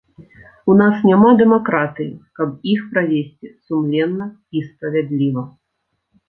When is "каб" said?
2.39-2.55